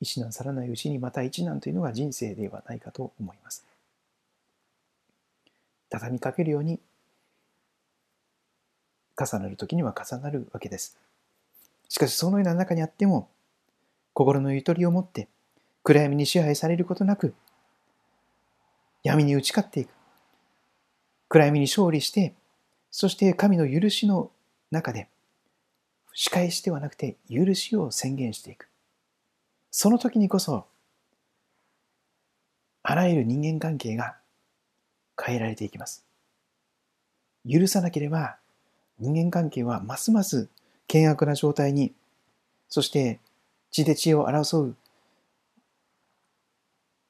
[0.00, 3.66] 一難去らないうちにまた一難というのが人生ではないかと思います。
[5.90, 6.80] 畳みかけるように
[9.20, 10.96] 重なる時には重なるわけです。
[11.90, 13.28] しかしそのような中にあっても
[14.14, 15.28] 心のゆとりを持って
[15.82, 17.34] 暗闇に支配されることなく
[19.02, 19.90] 闇に打ち勝っていく
[21.28, 22.32] 暗闇に勝利して、
[22.90, 24.30] そして神の許しの
[24.70, 25.08] 中で、
[26.14, 28.68] 仕返しではなくて許しを宣言していく。
[29.70, 30.66] その時にこそ、
[32.82, 34.16] あらゆる人間関係が
[35.20, 36.04] 変えられていきます。
[37.50, 38.36] 許さなければ
[38.98, 40.48] 人間関係はますます
[40.90, 41.92] 険悪な状態に、
[42.68, 43.20] そして
[43.70, 44.76] 血で血を争う、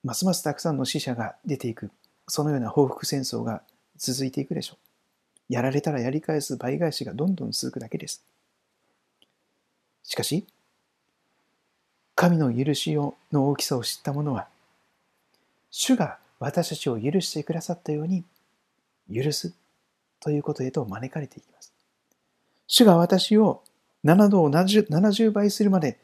[0.04, 1.90] ますますたくさんの死者が出ていく、
[2.28, 3.62] そのような報復戦争が
[3.96, 4.78] 続いていくでしょ
[5.50, 5.52] う。
[5.52, 8.24] やられたらやり返す倍返しがどんどん続くだけです。
[10.02, 10.46] しかし、
[12.14, 14.48] 神の許しの大きさを知った者は、
[15.70, 18.24] 主が私たちを許してくださったように、
[19.12, 19.54] 許す
[20.20, 21.72] ということへと招かれていきます。
[22.66, 23.62] 主が私を
[24.04, 25.98] 7度を 70, 70倍するまで、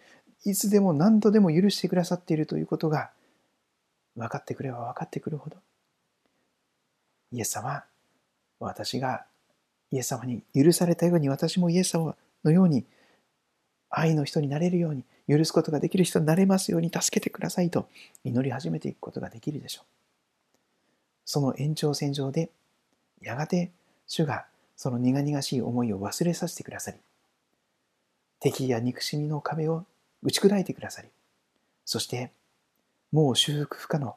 [0.45, 3.11] いつでも何度でも許してくださっているということが、
[4.19, 5.57] 分かってくれば分かってくるほど
[7.33, 7.85] イエス様
[8.59, 9.25] 私が
[9.93, 12.85] イエス様に許されたように私もイエス様のように
[13.91, 17.89] 愛の人になれるように許すことができる人になれますように助けてくださいと
[18.25, 19.87] 祈り始めていくことができるでしょう。
[21.25, 22.51] その延長線上で
[23.21, 23.71] やがて
[24.07, 26.97] 主がその苦々しい思いを忘れさせてくださり
[28.41, 29.85] 敵や憎しみの壁を
[30.23, 31.09] 打ち砕いてくださり
[31.85, 32.31] そして
[33.13, 34.17] もう修復不可能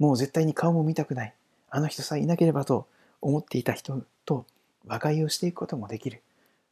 [0.00, 1.34] もう絶対に顔も見たくない
[1.70, 2.88] あの人さえいなければと
[3.20, 4.46] 思っていた人と
[4.86, 6.22] 和解をしていくこともできる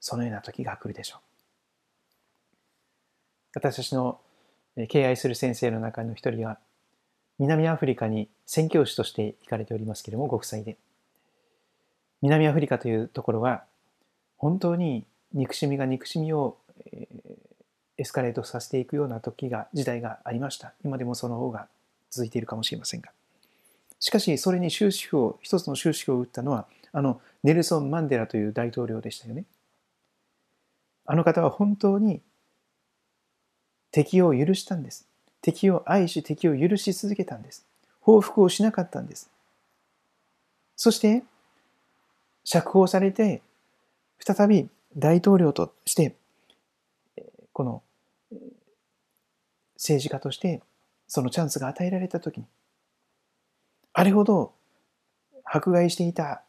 [0.00, 1.31] そのような時が来るでしょう
[3.54, 4.18] 私たちの
[4.88, 6.58] 敬愛する先生の中の一人は
[7.38, 10.76] 南アフリカに宣教師として行かれておりますけれどもご夫妻で。
[12.22, 13.64] 南アフリカというところは
[14.36, 16.56] 本当に憎しみが憎しみを
[17.98, 20.72] エスカレートさせていくような時が時代がありました。
[20.84, 21.68] 今でもその方が
[22.10, 23.10] 続いているかもしれませんが。
[23.98, 29.44] しかしそれに終止符を一つの終止符を打ったのはあのネルソン・マンデラという大統領でしたよね。
[31.06, 32.20] あの方は本当に
[33.92, 35.06] 敵を許したんです。
[35.40, 37.64] 敵を愛し敵を許し続けたんです。
[38.00, 39.30] 報復をしなかったんです。
[40.74, 41.22] そして、
[42.44, 43.42] 釈放されて、
[44.18, 46.16] 再び大統領として、
[47.52, 47.82] この
[49.76, 50.62] 政治家として
[51.06, 52.46] そのチャンスが与えられた時に、
[53.92, 54.52] あれほど
[55.44, 56.42] 迫害していた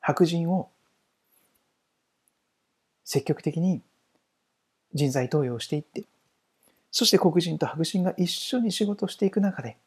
[0.00, 0.70] 白人を
[3.04, 3.82] 積極的に
[4.94, 6.04] 人材投与をしていって、
[6.92, 9.78] そして黒人と白人が一緒に仕事をしていく中で、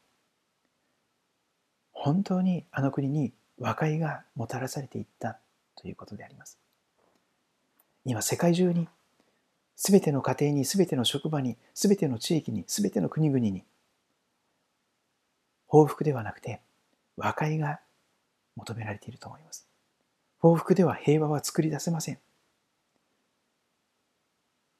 [1.92, 5.38] 本当にあの国に和解がもたらされていった
[5.76, 6.58] ということであります。
[8.04, 8.88] 今世界中に、
[9.76, 13.64] すべての家庭に、すべての職場に、すべての地域に、すべての国々に、
[15.66, 16.60] 報復ではなくて
[17.16, 17.80] 和解が
[18.56, 19.68] 求められていると思います。
[20.38, 22.18] 報復では平和は作り出せません。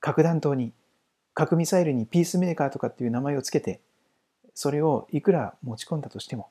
[0.00, 0.72] 核弾頭に
[1.36, 3.82] 核ミサイルにピースメーカーとかっていう名前をつけて、
[4.54, 6.48] それをいくら持ち込んだとしても、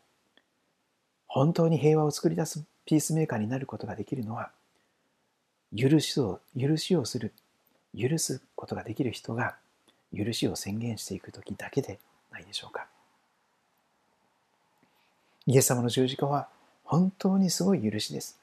[1.25, 4.51] 本当に平和を作り出すピースメーカーになることができるのは、
[5.75, 7.33] 許しを、許しをする、
[7.99, 9.55] 許すことができる人が、
[10.15, 11.99] 許しを宣言していくときだけで
[12.31, 12.85] ないでしょうか。
[15.47, 16.47] イエス様の十字架は
[16.83, 18.39] 本当にすごい許しです。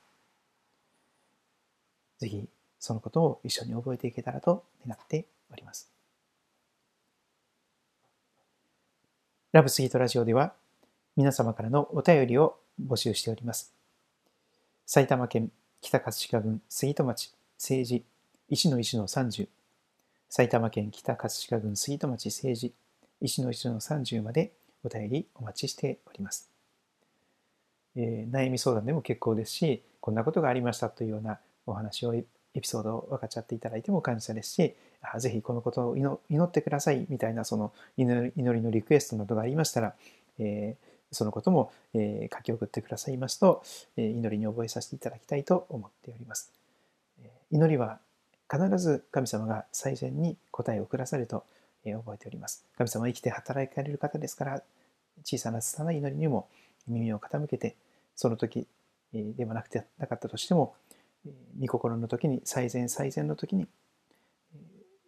[2.18, 2.48] ぜひ
[2.80, 6.01] そのことを一緒に覚えていけたらと願っております。
[9.52, 10.54] ラブスギートラジオでは
[11.14, 13.74] 皆様からのお便りを募集しております。
[14.86, 15.50] 埼玉県
[15.82, 18.02] 北葛飾郡杉戸町政治
[18.48, 19.48] 石の石の30
[20.30, 22.72] 埼玉県北葛飾郡杉戸町政治
[23.20, 24.52] 石の石の30まで
[24.84, 26.48] お便りお待ちしております。
[27.94, 32.24] えー、悩み相談でも結構ですし、こんなことがありましたというようなお話をエ
[32.58, 34.74] ピソードを分かっちゃっていただいても感謝ですし、
[35.18, 39.94] ぜひこのことを祈ってくださいみたいなその祈りのリクエストなどがありましたら、
[40.38, 43.62] えー、そのことも、えー、書き送ってくださいますと、
[43.96, 46.52] えー、祈りに覚えさせていただきたいと思っております。
[47.50, 47.98] 祈りは
[48.50, 51.44] 必ず神様が最善に答えをくださると、
[51.84, 52.64] え覚えております。
[52.78, 54.62] 神様は生きて働かれる方ですから、
[55.24, 56.48] 小さな拙い祈りにも
[56.86, 57.76] 耳を傾けて、
[58.14, 58.66] その時
[59.14, 60.74] えではなくてなかったとしても、
[61.60, 63.66] 御心の時に最善最善の時に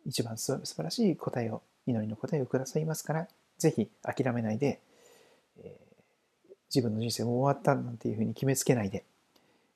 [0.06, 3.28] 一番素晴らしい答えを、祈りの答えをくださいますから、
[3.58, 4.80] ぜひ諦めないで、
[5.58, 9.04] えー、自分の人生も終わったなんていうふうに決めつけないで、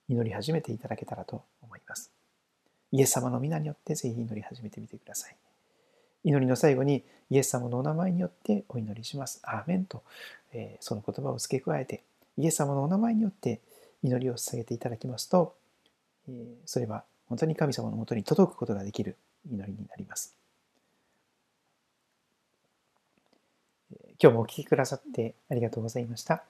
[0.09, 2.11] 祈り始めていただけたらと思います。
[2.93, 5.37] イエス様の皆によってぜひ祈り始めてみてください。
[6.25, 9.41] 祈りの最後にイエス様のお名前によってお祈りします。
[9.45, 10.03] アーメンと、
[10.53, 12.03] えー、その言葉を付け加えて、
[12.39, 13.61] イエス様のお名前によって
[14.03, 15.55] 祈りを捧げていただきますと、
[16.29, 19.17] えー、それは本当に神様のもとに届くことができる
[19.47, 20.35] 祈りになります。
[24.21, 26.43] 今日もお聴きくださってありがとうございました。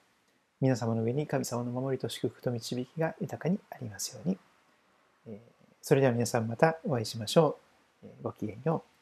[0.59, 4.37] 皆様の上に神様の守りと祝福と導きが豊かにありますように。
[5.81, 7.57] それでは皆さんまたお会いしましょ
[8.03, 8.07] う。
[8.23, 8.98] ごきげんよう。